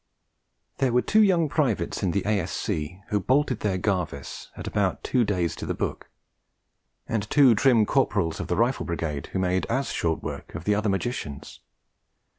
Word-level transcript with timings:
There 0.79 0.91
were 0.93 1.03
two 1.03 1.21
young 1.21 1.47
Privates 1.47 2.01
in 2.01 2.09
the 2.09 2.23
A.S.C. 2.25 3.01
who 3.09 3.19
bolted 3.19 3.59
their 3.59 3.77
Garvice 3.77 4.49
at 4.57 4.65
about 4.65 5.03
two 5.03 5.23
days 5.23 5.55
to 5.57 5.67
the 5.67 5.75
book; 5.75 6.09
and 7.07 7.29
two 7.29 7.53
trim 7.53 7.85
Corporals 7.85 8.39
of 8.39 8.47
the 8.47 8.55
Rifle 8.57 8.87
Brigade 8.87 9.27
who 9.27 9.37
made 9.37 9.67
as 9.67 9.91
short 9.91 10.23
work 10.23 10.55
of 10.55 10.63
the 10.63 10.73
other 10.73 10.89
magicians. 10.89 11.59